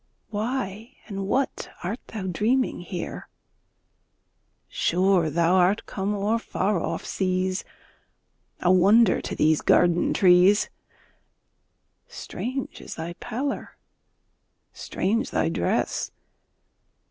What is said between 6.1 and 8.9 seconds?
o'er far off seas, A